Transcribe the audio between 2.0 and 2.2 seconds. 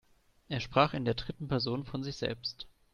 sich